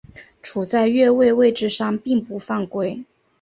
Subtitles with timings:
[0.41, 3.05] 处在越位位置上并不犯规。